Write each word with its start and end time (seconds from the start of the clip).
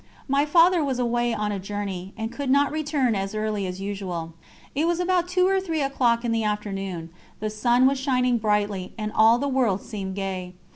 My 0.27 0.47
Father 0.47 0.83
was 0.83 0.97
away 0.97 1.31
on 1.31 1.51
a 1.51 1.59
journey, 1.59 2.11
and 2.17 2.31
could 2.31 2.49
not 2.49 2.71
return 2.71 3.13
as 3.13 3.35
early 3.35 3.67
as 3.67 3.79
usual. 3.79 4.33
It 4.73 4.87
was 4.87 4.99
about 4.99 5.27
two 5.27 5.47
or 5.47 5.61
three 5.61 5.83
o'clock 5.83 6.25
in 6.25 6.31
the 6.31 6.43
afternoon; 6.43 7.11
the 7.39 7.51
sun 7.51 7.85
was 7.85 7.99
shining 7.99 8.39
brightly, 8.39 8.93
and 8.97 9.11
all 9.13 9.37
the 9.37 9.47
world 9.47 9.83
seemed 9.83 10.15
gay. 10.15 10.53